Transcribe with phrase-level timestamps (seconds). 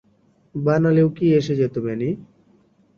[0.55, 2.09] বানালেও কি এসে যেতো, ম্যানি?